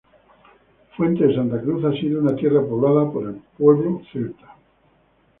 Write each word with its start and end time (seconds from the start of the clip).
Fuente 0.97 1.27
de 1.27 1.35
Santa 1.35 1.61
Cruz 1.61 1.85
ha 1.85 1.93
sido 2.01 2.21
una 2.21 2.35
tierra 2.35 2.61
poblada 2.67 3.11
por 3.11 3.25
el 3.27 3.35
pueblo 3.55 4.01
celta. 4.11 4.55